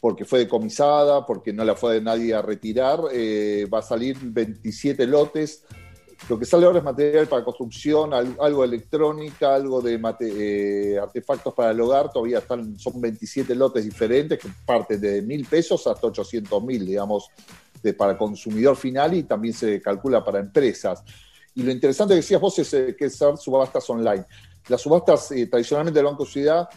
[0.00, 3.00] porque fue decomisada, porque no la fue de nadie a retirar.
[3.12, 5.64] Eh, va a salir 27 lotes.
[6.28, 11.54] Lo que sale ahora es material para construcción, algo de electrónica, algo de eh, artefactos
[11.54, 12.10] para el hogar.
[12.12, 17.28] Todavía están, son 27 lotes diferentes que parten de mil pesos hasta 800 mil, digamos,
[17.82, 21.02] de, para consumidor final y también se calcula para empresas.
[21.54, 24.24] Y lo interesante que decías vos es eh, que es subastas online.
[24.68, 26.68] Las subastas eh, tradicionalmente del Banco Ciudad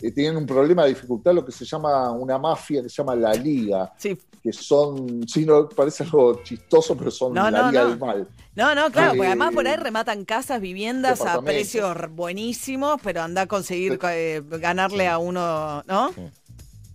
[0.00, 3.14] eh, tienen un problema de dificultad, lo que se llama una mafia que se llama
[3.14, 3.92] la Liga.
[3.98, 8.28] Que son, sí, no parece algo chistoso, pero son la Liga del Mal.
[8.54, 13.42] No, no, claro, porque además por ahí rematan casas, viviendas a precios buenísimos, pero anda
[13.42, 16.12] a conseguir ganarle a uno, ¿no?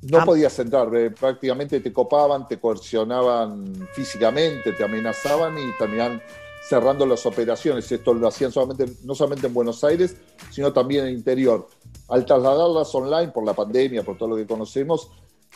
[0.02, 0.26] No ah.
[0.26, 6.22] podías entrar, prácticamente te copaban, te coercionaban físicamente, te amenazaban y terminaban
[6.72, 7.92] cerrando las operaciones.
[7.92, 10.16] Esto lo hacían solamente, no solamente en Buenos Aires,
[10.52, 11.68] sino también en el interior.
[12.08, 15.10] Al trasladarlas online por la pandemia, por todo lo que conocemos,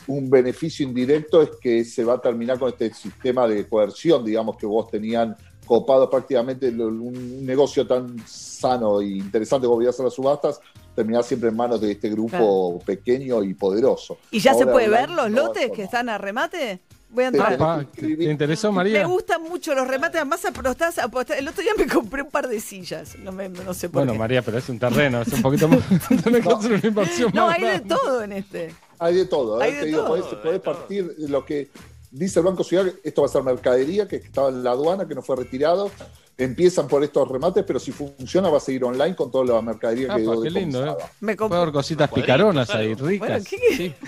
[0.08, 4.58] un beneficio indirecto es que se va a terminar con este sistema de coerción, digamos,
[4.58, 10.12] que vos tenían copado prácticamente un negocio tan sano e interesante como a hacer las
[10.12, 10.60] subastas,
[10.94, 14.18] terminar siempre en manos de este grupo pequeño y poderoso.
[14.30, 16.82] ¿Y ya se puede ver los lotes que están a remate?
[17.08, 17.86] Voy a entrar.
[17.86, 19.00] ¿Te, interesó, María?
[19.00, 20.16] Me gustan mucho los remates.
[20.16, 20.98] Además, apostás,
[21.38, 23.16] El otro día me compré un par de sillas.
[23.18, 25.22] No, me, no sé por bueno, María, pero es un terreno.
[25.22, 25.80] Es un poquito más.
[26.10, 28.74] no, una inversión no hay de todo en este.
[28.98, 29.60] Hay de todo.
[29.60, 29.64] ¿eh?
[29.64, 30.24] Hay de todo.
[30.42, 31.70] podés, partir de lo que
[32.10, 32.86] dice el Banco Ciudad.
[33.02, 35.90] Esto va a ser mercadería que estaba en la aduana, que no fue retirado
[36.38, 40.14] empiezan por estos remates, pero si funciona va a seguir online con toda la mercadería
[40.14, 40.94] que qué lindo, ¿eh?
[41.20, 43.44] Me compro cositas picaronas ahí, ricas.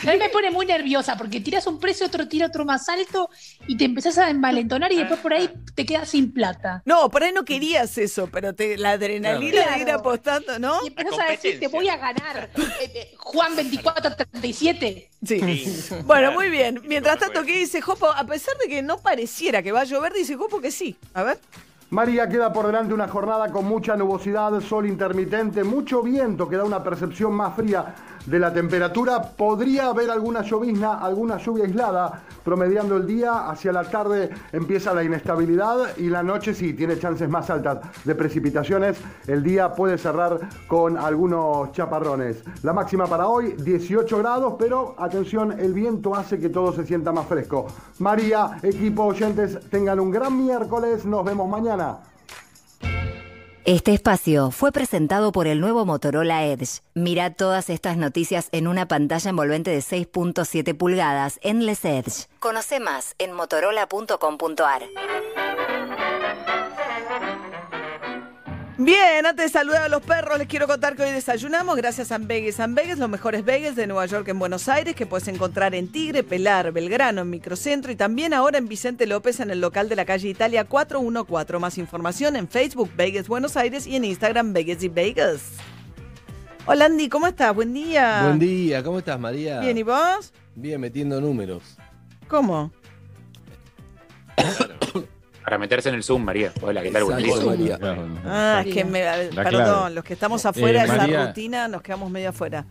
[0.07, 3.31] A mí me pone muy nerviosa porque tiras un precio, otro tira otro más alto
[3.67, 6.83] y te empezás a envalentonar y después por ahí te quedas sin plata.
[6.85, 10.81] No, por ahí no querías eso, pero te, la adrenalina de ir apostando, ¿no?
[10.85, 12.51] Y empezás a decir, te voy a ganar.
[12.81, 15.11] Eh, eh, Juan 2437.
[15.25, 15.89] Sí.
[16.05, 16.81] bueno, muy bien.
[16.87, 18.07] Mientras tanto, ¿qué dice Jopo?
[18.07, 20.97] A pesar de que no pareciera que va a llover, dice Jopo que sí.
[21.15, 21.39] A ver.
[21.91, 26.65] María queda por delante una jornada con mucha nubosidad, sol intermitente, mucho viento que da
[26.65, 27.95] una percepción más fría
[28.29, 29.23] de la temperatura.
[29.23, 33.49] Podría haber alguna llovizna, alguna lluvia aislada, promediando el día.
[33.49, 38.15] Hacia la tarde empieza la inestabilidad y la noche sí tiene chances más altas de
[38.15, 38.99] precipitaciones.
[39.27, 42.43] El día puede cerrar con algunos chaparrones.
[42.63, 47.13] La máxima para hoy, 18 grados, pero atención, el viento hace que todo se sienta
[47.13, 47.67] más fresco.
[47.99, 51.05] María, equipo oyentes, tengan un gran miércoles.
[51.05, 51.99] Nos vemos mañana.
[53.69, 56.81] Este espacio fue presentado por el nuevo Motorola Edge.
[56.95, 62.29] Mira todas estas noticias en una pantalla envolvente de 6.7 pulgadas en Les Edge.
[62.41, 64.85] Conoce más en motorola.com.ar.
[68.81, 72.15] Bien, antes de saludar a los perros, les quiero contar que hoy desayunamos gracias a
[72.15, 72.61] Ambegues.
[72.61, 76.23] Ambegues, los mejores Vegas de Nueva York en Buenos Aires, que puedes encontrar en Tigre,
[76.23, 80.05] Pelar, Belgrano, en Microcentro y también ahora en Vicente López en el local de la
[80.05, 81.59] calle Italia 414.
[81.59, 85.41] Más información en Facebook Vegas Buenos Aires y en Instagram Vegas y Vegas.
[86.65, 87.53] Hola Andy, ¿cómo estás?
[87.53, 88.23] Buen día.
[88.23, 89.59] Buen día, ¿cómo estás María?
[89.59, 90.33] Bien, ¿y vos?
[90.55, 91.65] Bien, metiendo números.
[92.29, 92.71] ¿Cómo?
[95.49, 96.53] Para meterse en el Zoom, María.
[96.61, 97.07] Hola, ¿qué tal?
[97.07, 97.79] María.
[98.27, 99.01] Ah, es que me,
[99.35, 102.67] perdón, los que estamos afuera de esa rutina nos quedamos medio afuera.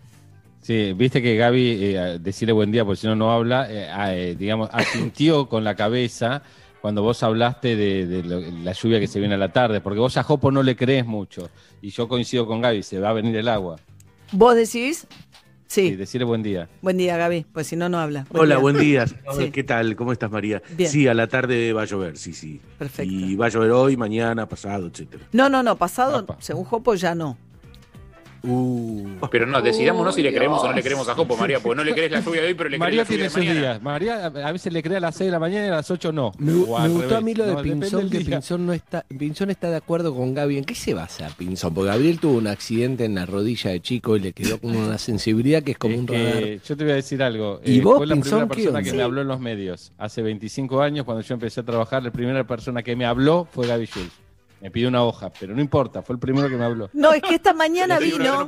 [0.61, 3.89] Sí, viste que Gaby, eh, decirle buen día porque si no, no habla, eh,
[4.29, 6.43] eh, digamos, asintió con la cabeza
[6.79, 8.21] cuando vos hablaste de,
[8.63, 11.03] la lluvia que se viene a la tarde, porque vos a Jopo no le crees
[11.03, 11.49] mucho.
[11.81, 13.77] Y yo coincido con Gaby, se va a venir el agua.
[14.31, 15.07] ¿Vos decís?
[15.67, 15.95] Sí.
[15.95, 16.69] decirle buen día.
[16.81, 18.25] Buen día, Gaby, pues si no, no habla.
[18.31, 19.05] Hola, buen día.
[19.53, 19.95] ¿Qué tal?
[19.95, 20.61] ¿Cómo estás, María?
[20.85, 22.59] Sí, a la tarde va a llover, sí, sí.
[22.77, 23.11] Perfecto.
[23.11, 25.25] Y va a llover hoy, mañana, pasado, etcétera.
[25.31, 27.37] No, no, no, pasado, según Jopo, ya no.
[28.47, 29.27] Uh.
[29.29, 31.83] Pero no, decidámonos si le creemos o no le creemos a Jopo, María, porque no
[31.83, 33.81] le crees la lluvia de hoy, pero le María crees la lluvia tiene sus días.
[33.81, 36.11] María a veces le cree a las 6 de la mañana y a las 8
[36.11, 36.31] no.
[36.37, 40.15] Me, gustó a mí lo de Pinzón, que Pinzón, no está, Pinzón está de acuerdo
[40.15, 40.59] con Gaby.
[40.59, 41.73] ¿En qué se basa Pinzón?
[41.73, 44.97] Porque Gabriel tuvo un accidente en la rodilla de chico y le quedó con una
[44.97, 46.43] sensibilidad que es como un radar.
[46.63, 47.59] Yo te voy a decir algo.
[47.65, 49.91] ¿Y eh, vos, fue la primera persona que me habló en los medios.
[49.97, 53.67] Hace 25 años, cuando yo empecé a trabajar, la primera persona que me habló fue
[53.67, 54.26] Gaby Jules.
[54.59, 56.89] Me pidió una hoja, pero no importa, fue el primero que me habló.
[56.93, 58.47] No, es que esta mañana vino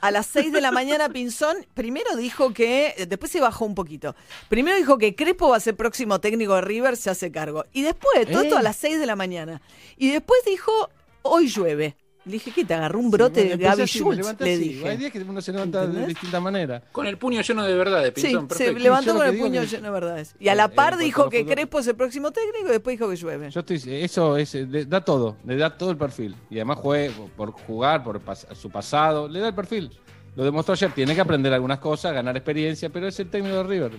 [0.00, 4.14] a las 6 de la mañana Pinzón, primero dijo que, después se bajó un poquito,
[4.48, 7.64] primero dijo que Crespo va a ser próximo técnico de River, se hace cargo.
[7.72, 9.60] Y después, todo esto a las 6 de la mañana.
[9.96, 10.90] Y después dijo,
[11.22, 11.96] hoy llueve.
[12.24, 14.40] Le dije que te agarró un brote de Gaby Schultz.
[14.40, 14.88] Le dije.
[14.88, 16.82] Hay días que uno se levanta de distinta manera.
[16.92, 18.48] Con el puño lleno de verdades, Pinzón.
[18.50, 20.36] Sí, se levantó con el puño lleno de verdades.
[20.38, 23.16] Y a la par dijo que Crespo es el próximo técnico y después dijo que
[23.16, 23.50] llueve.
[23.50, 24.56] Yo estoy, eso es,
[24.88, 26.36] da todo, le da todo el perfil.
[26.48, 28.20] Y además juega por jugar, por
[28.54, 29.90] su pasado, le da el perfil.
[30.36, 33.62] Lo demostró ayer, tiene que aprender algunas cosas, ganar experiencia, pero es el técnico de
[33.64, 33.92] River.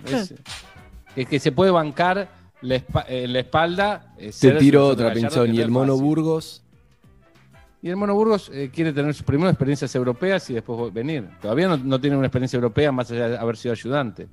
[1.14, 2.28] Es, que se puede bancar
[2.60, 4.14] la, en la espalda.
[4.18, 5.54] Eh, Te tiro otra, Pinzón.
[5.54, 6.63] ¿Y el Mono Burgos?
[7.84, 11.28] Y el Mono Burgos eh, quiere tener sus primeras experiencias europeas y después venir.
[11.42, 14.26] Todavía no, tiene una experiencia europea más allá de haber sido ayudante.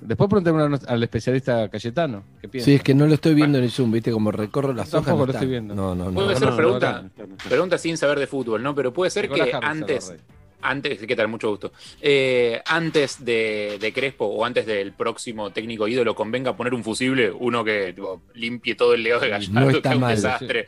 [0.00, 2.24] Después preguntémosle al especialista Cayetano.
[2.40, 2.64] ¿qué piensa?
[2.64, 4.10] Sí, es que no lo estoy viendo en el Zoom, ¿viste?
[4.10, 5.06] Como recorro las hojas.
[5.06, 5.76] Tampoco lo estoy viendo.
[5.76, 6.14] No, no, no.
[6.14, 7.08] Puede ser pregunta,
[7.48, 8.74] pregunta sin saber de fútbol, ¿no?
[8.74, 10.16] Pero puede ser que antes,
[10.60, 11.28] antes, ¿qué tal?
[11.28, 11.70] Mucho gusto.
[12.00, 17.62] Eh, antes de, Crespo o antes del próximo técnico ídolo convenga poner un fusible, uno
[17.62, 17.94] que
[18.34, 20.16] limpie todo el legado de Gallardo, no está que es un mal.
[20.16, 20.66] desastre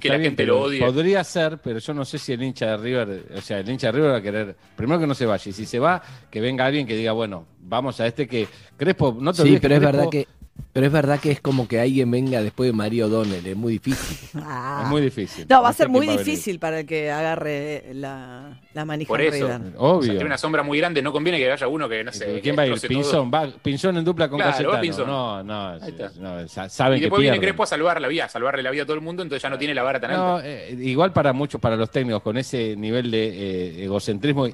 [0.00, 0.80] que la gente lo odie.
[0.80, 3.88] Podría ser, pero yo no sé si el hincha de River, o sea, el hincha
[3.88, 6.40] de River va a querer, primero que no se vaya, y si se va, que
[6.40, 9.80] venga alguien que diga, bueno, vamos a este que Crespo, no te Sí, pero es
[9.80, 10.26] verdad que
[10.72, 13.74] pero es verdad que es como que alguien venga después de Mario O'Donnell, es muy
[13.74, 14.18] difícil.
[14.34, 14.80] Ah.
[14.80, 15.46] Es muy difícil.
[15.48, 19.48] No, va a ser muy difícil para el que agarre la, la manija Por eso,
[19.76, 20.10] obvio.
[20.10, 22.40] tiene una sombra muy grande, no conviene que haya uno que, no sé...
[22.40, 22.80] ¿Quién va a ir?
[22.80, 27.64] Pinzón, va, Pinzón en dupla con claro, No, no, no, saben y después viene Crespo
[27.64, 29.58] a salvar la vida, a salvarle la vida a todo el mundo, entonces ya no
[29.58, 30.46] tiene la vara tan alta.
[30.46, 34.46] Eh, igual para muchos, para los técnicos, con ese nivel de eh, egocentrismo,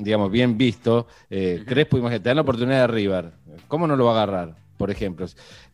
[0.00, 3.32] digamos, bien visto, eh, Crespo, imagínate, te dan la oportunidad de River.
[3.68, 4.61] ¿Cómo no lo va a agarrar?
[4.82, 5.26] Por ejemplo.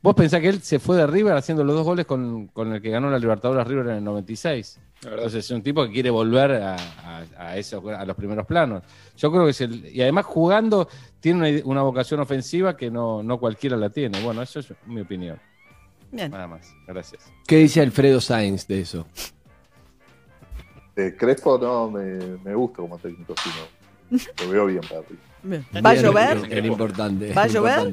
[0.03, 2.91] Vos pensás que él se fue de River haciendo los dos goles con, el que
[2.91, 4.79] ganó la Libertadores River en el 96.
[5.03, 8.83] Entonces es un tipo que quiere volver a, a, a los primeros planos.
[9.17, 10.91] Yo creo que es el, y además jugando
[11.21, 14.23] tiene una, vocación ofensiva que no, no cualquiera la tiene.
[14.23, 15.41] Bueno, eso es mi opinión.
[16.13, 16.31] Bien.
[16.31, 16.71] Nada más.
[16.87, 17.33] Gracias.
[17.47, 19.07] ¿Qué dice Alfredo Sainz de eso?
[20.97, 25.01] Eh, Crespo no me, me gusta como técnico, sino lo veo bien para
[25.45, 26.39] ¿Va a llover?
[26.51, 27.33] Es importante.
[27.33, 27.93] ¿Va a llover?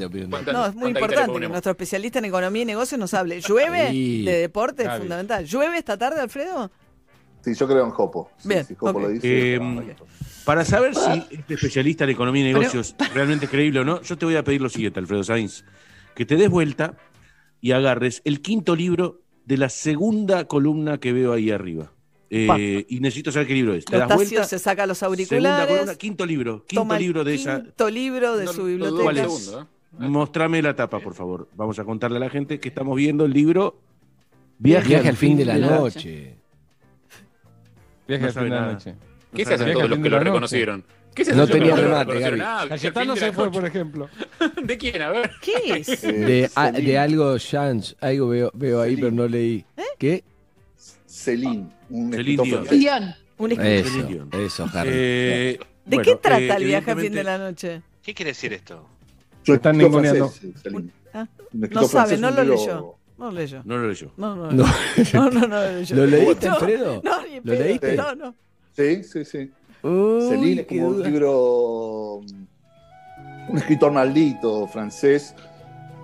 [0.52, 3.42] No, es muy importante que nuestro especialista en economía y negocios nos hable.
[3.42, 3.92] ¿Llueve?
[3.92, 5.46] De deporte es fundamental.
[5.46, 6.72] ¿Llueve esta tarde, Alfredo?
[7.42, 8.32] Sí, yo creo en Jopo.
[8.44, 8.66] Bien.
[9.22, 9.96] Eh,
[10.46, 14.18] para saber si este especialista en economía y negocios es realmente creíble o no, yo
[14.18, 15.64] te voy a pedir lo siguiente, Alfredo Sainz.
[16.16, 16.98] Que te des vuelta
[17.62, 21.92] y agarres el quinto libro de la segunda columna que veo ahí arriba.
[22.30, 23.86] Eh, y necesito saber qué libro es.
[23.86, 25.98] ¿Te das se saca los auriculares.
[25.98, 26.66] quinto libro.
[26.66, 27.62] Quinto libro de esa.
[27.62, 29.04] Quinto libro de su biblioteca.
[29.04, 29.54] ¿Cuál es?
[29.54, 29.66] ¿eh?
[29.98, 31.48] Mostrame la tapa, por favor.
[31.56, 33.80] Vamos a contarle a la gente que estamos viendo el libro
[34.58, 36.36] Viaje, al fin de la noche.
[38.08, 38.96] Viaje al fin de la noche.
[39.34, 40.84] ¿Qué se hace todos los que lo reconocieron?
[41.14, 44.10] ¿Qué se no tenía remate, Cayetano se fue, por ejemplo.
[44.64, 45.02] ¿De quién?
[45.02, 45.32] A ver.
[45.42, 46.02] ¿Qué es?
[46.02, 47.96] De, de algo, Chance.
[48.02, 49.66] Algo veo, veo ahí, pero no leí.
[49.78, 49.84] ¿Eh?
[49.98, 50.24] ¿Qué?
[51.06, 52.48] Celine, un escritor
[53.38, 54.28] Un escritor.
[54.32, 54.90] Eso, eso, Harry.
[54.94, 57.82] Eh, ¿De qué trata eh, el viaje a fin de la noche?
[58.02, 58.88] ¿Qué quiere decir esto?
[59.44, 60.34] Yo están ninguneando.
[61.14, 61.28] ¿Ah?
[61.52, 62.96] No sabe, no lo leyó.
[63.18, 63.62] No lo leyó.
[63.64, 64.12] No lo leyó.
[64.18, 64.66] No, no, no.
[65.14, 65.96] no, no, no lo leyó.
[65.96, 67.02] ¿Lo leíste, Alfredo?
[67.04, 67.96] No, ni ¿Lo leíste?
[67.96, 68.36] No, no.
[68.76, 69.52] Sí, sí, sí.
[69.82, 72.16] Celine es como un libro.
[73.48, 75.36] Un escritor maldito francés.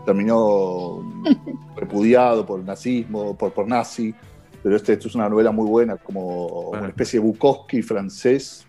[0.06, 1.04] Terminó
[1.76, 4.16] repudiado por el nazismo, por, por nazi
[4.64, 8.66] pero este, esto es una novela muy buena, como una especie de Bukowski francés,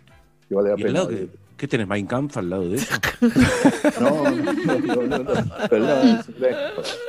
[0.49, 1.07] que vale la pena.
[1.63, 2.93] ¿Qué tenés, Mein Kampf al lado de eso?
[4.01, 6.25] no, no, no, no, perdón.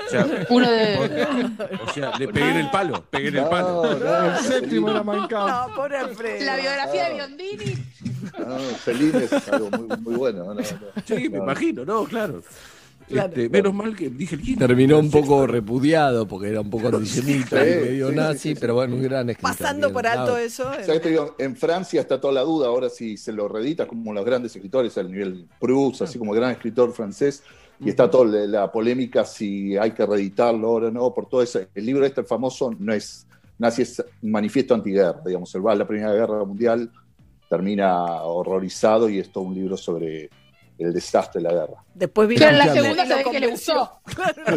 [0.06, 1.50] O sea, Uno de...
[1.84, 3.84] o sea, le pegué en el palo, pegué en el palo.
[3.84, 5.70] el séptimo era Mein Kampf.
[5.70, 6.46] No, pobre Alfredo.
[6.46, 7.86] La biografía de Biondini.
[8.38, 10.56] No, Celine es algo muy, muy bueno.
[11.04, 12.44] sí, me imagino, no, claro.
[13.10, 14.66] Este, menos mal que dije el quinto.
[14.66, 19.04] Terminó un poco repudiado porque era un poco antisemita y medio nazi, pero bueno, un
[19.04, 19.58] gran escritor.
[19.58, 20.72] Pasando por alto eso.
[21.38, 24.98] en Francia está toda la duda ahora si se lo redita como los grandes escritores
[24.98, 27.44] al nivel Proust, así como gran escritor francés.
[27.80, 31.60] Y está toda la polémica si hay que reeditarlo ahora o no, por todo eso.
[31.74, 33.28] El libro este famoso no es
[33.58, 36.92] nazi, es un manifiesto antiguerra, digamos, el va a la Primera Guerra Mundial,
[37.50, 40.30] termina horrorizado y es todo un libro sobre
[40.78, 41.84] el desastre de la guerra.
[41.94, 43.92] Después vino Pero en la segunda se ve que le gustó.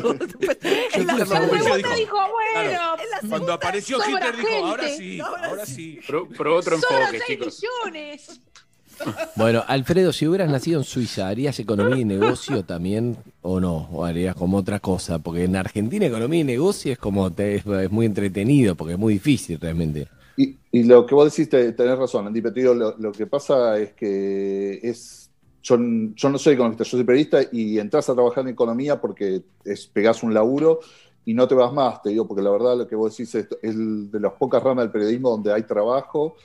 [0.94, 2.80] en la segunda dijo, bueno,
[3.28, 6.00] cuando apareció Hitler dijo, ahora sí, ahora sí.
[6.06, 7.62] Pero, otro enfoque, chicos.
[7.84, 8.40] Millones.
[9.36, 13.88] Bueno, Alfredo, si hubieras nacido en Suiza, ¿harías economía y negocio también o no?
[13.92, 15.18] ¿O harías como otra cosa?
[15.18, 19.14] Porque en Argentina economía y negocio es como te, es muy entretenido, porque es muy
[19.14, 20.08] difícil realmente.
[20.38, 23.92] Y, y lo que vos decís, tenés razón, Andy Petido, lo, lo que pasa es
[23.92, 25.25] que es
[25.66, 25.76] yo,
[26.28, 30.22] no soy economista, yo soy periodista y entras a trabajar en economía porque es, pegás
[30.22, 30.80] un laburo
[31.24, 33.48] y no te vas más, te digo, porque la verdad lo que vos decís es,
[33.60, 36.36] es de las pocas ramas del periodismo donde hay trabajo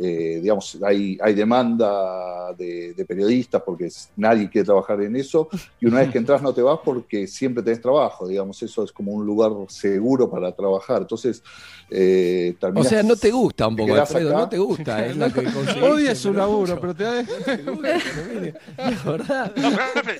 [0.00, 5.48] eh, digamos, hay, hay demanda de, periodistas porque nadie quiere trabajar en eso,
[5.80, 8.92] y una vez que entras no te vas porque siempre tenés trabajo, digamos, eso es
[8.92, 11.02] como un lugar seguro para trabajar.
[11.02, 11.42] Entonces,
[11.90, 15.46] eh, O sea, no te gusta un poco, Alfredo, no te gusta, es lo que
[15.82, 17.22] Odias su laburo, pero te da...
[19.04, 19.52] verdad.
[19.56, 19.70] No,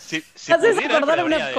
[0.01, 1.53] si, si Haces acordar una...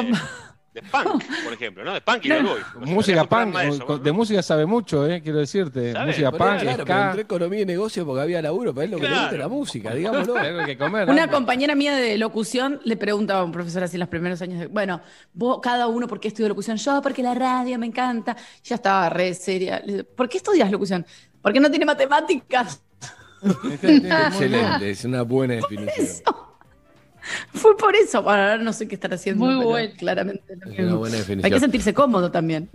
[0.74, 1.94] De punk, por ejemplo, ¿no?
[1.94, 2.60] De punk y de boy.
[2.82, 3.56] Música punk,
[4.02, 5.20] de música sabe mucho, ¿eh?
[5.22, 5.96] quiero decirte.
[6.06, 7.06] Música punk, claro, ska.
[7.08, 9.94] entré economía y negocio porque había laburo, pero es lo que le gusta la música,
[9.96, 10.36] digámoslo.
[10.66, 14.10] que comer, Una compañera mía de locución le preguntaba a un profesor así en los
[14.10, 15.02] primeros años, de, bueno,
[15.34, 16.78] vos, cada uno, ¿por qué estudio locución?
[16.78, 18.38] Yo, porque la radio me encanta.
[18.64, 19.82] Ya estaba re seria.
[20.16, 21.06] ¿Por qué estudias locución?
[21.42, 22.84] Porque no tiene matemáticas.
[23.82, 26.49] Excelente, es una buena definición.
[27.54, 28.20] Fue por eso.
[28.20, 29.46] ahora no sé qué estar haciendo.
[29.46, 29.94] Muy bueno.
[29.98, 30.44] Claramente.
[31.44, 32.70] Hay que sentirse cómodo también.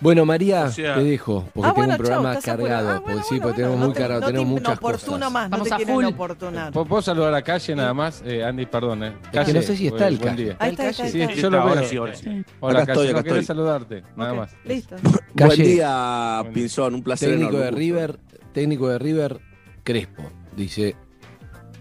[0.00, 2.90] Bueno, María, te dejo, porque ah, tengo un programa cargado.
[2.90, 5.30] Ah, porque sí, porque tenemos muy cargado, tenemos muchas cosas.
[5.30, 6.04] más, Vamos no te a full.
[6.04, 6.72] oportunar.
[6.72, 8.20] ¿Puedo saludar a Calle nada más?
[8.26, 9.04] Eh, Andy, perdón.
[9.04, 9.12] Eh.
[9.32, 10.56] Calle, no sé si está el Calle.
[10.58, 11.84] Ahí está, Sí, yo lo veo.
[11.84, 12.44] Sí, ahora sí.
[12.58, 14.56] Hola, acá Calle, estoy, no saludarte, nada más.
[14.64, 14.96] Listo.
[15.34, 18.18] Buen día, Pinzón, un placer técnico de River,
[18.52, 19.40] Técnico de River,
[19.84, 20.24] Crespo,
[20.56, 20.96] dice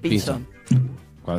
[0.02, 0.48] Pinzón.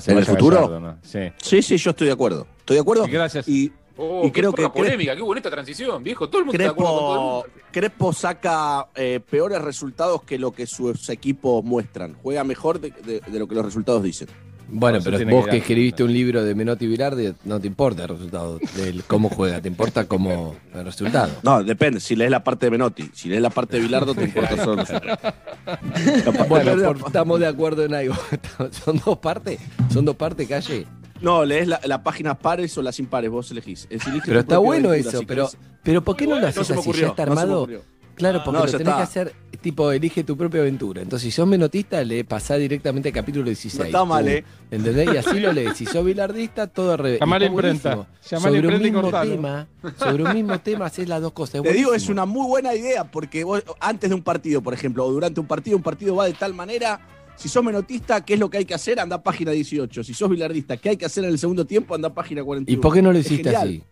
[0.07, 0.99] ¿En el futuro?
[1.03, 1.33] sí.
[1.63, 1.77] sí.
[1.77, 2.47] yo estoy de acuerdo.
[2.59, 3.07] Estoy de acuerdo.
[3.09, 3.49] gracias.
[3.49, 4.69] Y, oh, creo que.
[4.69, 6.29] polémica, qué bonita transición, viejo.
[6.29, 11.09] Todo el mundo está de acuerdo Crespo saca eh, peores resultados que lo que sus
[11.11, 12.15] equipos muestran.
[12.23, 14.29] Juega mejor de lo que los resultados dicen.
[14.69, 18.59] Bueno, pero vos que, escribiste un libro de Menotti Vilardi, no te importa el resultado,
[18.59, 21.33] de cómo juega, te importa cómo el resultado.
[21.43, 24.25] No, depende, si lees la parte de Menotti, si lees la parte de Vilardo te
[24.25, 24.85] importa solo
[26.49, 28.15] bueno, estamos de acuerdo en algo.
[28.85, 29.61] ¿Son dos partes?
[29.93, 30.87] ¿Son dos partes, calle?
[31.21, 33.89] No, lees la, la página pares o las impares, vos elegís.
[34.25, 35.49] pero está bueno eso, pero,
[35.83, 36.93] pero ¿por qué no lo haces así?
[36.93, 37.69] ¿Ya está armado?
[38.17, 41.03] Claro, porque lo tenés que hacer, tipo, elige tu propia aventura.
[41.03, 43.79] Entonces, si sos menotista, le pasás directamente al capítulo 16.
[43.79, 44.45] No está mal, ¿eh?
[44.71, 45.15] ¿Entendés?
[45.15, 45.77] Y así lo lees.
[45.77, 47.21] Si sos bilardista, todo al revés.
[47.21, 48.09] Llamar imprenta.
[48.21, 51.63] sobre un mismo tema, sobre un mismo tema haces las dos cosas.
[51.63, 55.05] Te digo, es una muy buena idea, porque vos, antes de un partido, por ejemplo,
[55.05, 57.01] o durante un partido, un partido va de tal manera
[57.37, 58.99] si sos menotista, ¿qué es lo que hay que hacer?
[58.99, 60.03] Anda a página 18.
[60.03, 61.95] Si sos bilardista, ¿qué hay que hacer en el segundo tiempo?
[61.95, 62.79] Anda a página 41.
[62.79, 63.83] ¿Y por qué no lo hiciste así?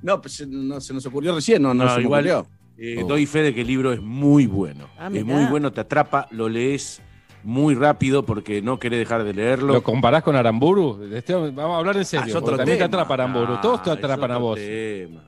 [0.00, 2.46] No, pues no, se nos ocurrió recién, no, no, se igual, ocurrió.
[2.80, 4.88] Eh, doy fe de que el libro es muy bueno.
[4.98, 7.02] Ah, es muy bueno, te atrapa, lo lees
[7.42, 9.72] muy rápido porque no querés dejar de leerlo.
[9.72, 11.08] ¿Lo comparás con Aramburu?
[11.12, 12.38] Este, vamos a hablar en serio.
[12.38, 13.54] Ah, también te atrapa Aramburu.
[13.54, 14.58] Ah, todos te atrapan a vos.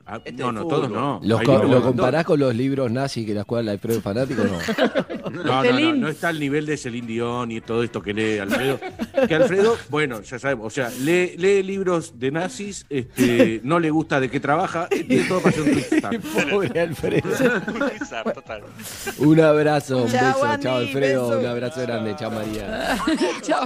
[0.05, 1.19] Ah, este no, no, todos no.
[1.23, 4.43] ¿Lo, comparás con los libros nazis que la escuela Alfredo fanático?
[4.43, 5.31] No.
[5.31, 8.39] no, no, no, no, está al nivel de Celine Dion y todo esto que lee
[8.39, 8.79] Alfredo.
[9.27, 13.89] Que Alfredo, bueno, ya sabemos, o sea, lee, lee libros de nazis, este, no le
[13.91, 17.29] gusta de qué trabaja, tiene todo para ser un Pobre Alfredo.
[19.19, 20.57] un abrazo, un beso.
[20.59, 21.39] Chao, Alfredo.
[21.39, 22.15] Un abrazo grande.
[22.17, 22.97] Chao, María.
[23.41, 23.65] Chao.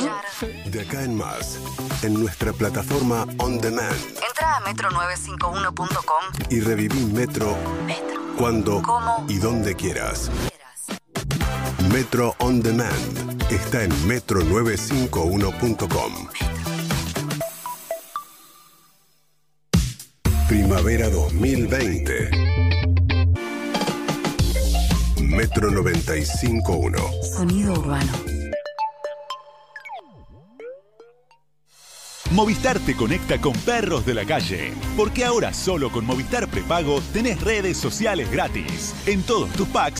[0.66, 1.60] De acá en más,
[2.04, 3.96] en nuestra plataforma On Demand.
[4.28, 8.22] Entra a metro951.com y reviví Metro, Metro.
[8.38, 8.82] cuando
[9.28, 10.30] y donde quieras.
[11.92, 16.14] Metro On Demand está en metro951.com.
[20.48, 22.30] Primavera 2020.
[25.22, 27.36] Metro 95.1.
[27.36, 28.36] Sonido urbano.
[32.32, 37.40] Movistar te conecta con perros de la calle, porque ahora solo con Movistar Prepago tenés
[37.40, 39.94] redes sociales gratis en todos tus packs